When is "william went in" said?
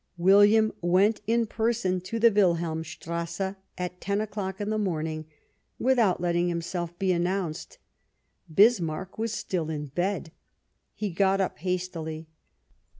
0.17-1.45